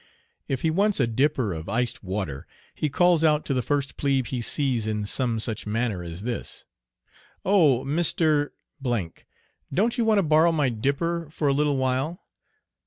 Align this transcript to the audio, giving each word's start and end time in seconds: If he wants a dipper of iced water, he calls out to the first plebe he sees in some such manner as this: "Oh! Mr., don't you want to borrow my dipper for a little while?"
If 0.47 0.63
he 0.63 0.71
wants 0.71 0.99
a 0.99 1.05
dipper 1.05 1.53
of 1.53 1.69
iced 1.69 2.03
water, 2.03 2.47
he 2.73 2.89
calls 2.89 3.23
out 3.23 3.45
to 3.45 3.53
the 3.53 3.61
first 3.61 3.97
plebe 3.97 4.25
he 4.25 4.41
sees 4.41 4.87
in 4.87 5.05
some 5.05 5.39
such 5.39 5.67
manner 5.67 6.01
as 6.01 6.23
this: 6.23 6.65
"Oh! 7.45 7.83
Mr., 7.85 8.49
don't 9.71 9.97
you 9.99 10.03
want 10.03 10.17
to 10.17 10.23
borrow 10.23 10.51
my 10.51 10.69
dipper 10.69 11.27
for 11.29 11.47
a 11.47 11.53
little 11.53 11.77
while?" 11.77 12.19